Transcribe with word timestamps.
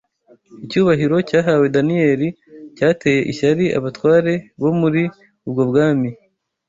Icyubahiro 0.63 1.15
cyahawe 1.29 1.65
Daniyeli 1.75 2.27
cyateye 2.77 3.19
ishyari 3.31 3.65
abatware 3.77 4.33
bo 4.61 4.71
muri 4.79 5.03
ubwo 5.47 5.63
bwami 5.69 6.09